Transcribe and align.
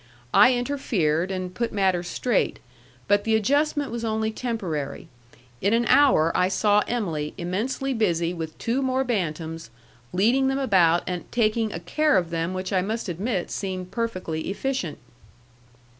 I 0.33 0.55
interfered, 0.55 1.29
and 1.29 1.53
put 1.53 1.71
matters 1.71 2.07
straight; 2.07 2.57
but 3.07 3.23
the 3.23 3.35
adjustment 3.35 3.91
was 3.91 4.03
only 4.03 4.31
temporary. 4.31 5.09
In 5.61 5.75
an 5.75 5.85
hour 5.85 6.31
I 6.33 6.47
saw 6.47 6.79
Em'ly 6.87 7.35
immensely 7.37 7.93
busy 7.93 8.33
with 8.33 8.57
two 8.57 8.81
more 8.81 9.03
bantams, 9.03 9.69
leading 10.11 10.47
them 10.47 10.57
about 10.57 11.03
and 11.05 11.31
taking 11.31 11.71
a 11.71 11.79
care 11.79 12.17
of 12.17 12.31
them 12.31 12.55
which 12.55 12.73
I 12.73 12.81
must 12.81 13.09
admit 13.09 13.51
seemed 13.51 13.91
perfectly 13.91 14.49
efficient. 14.49 14.97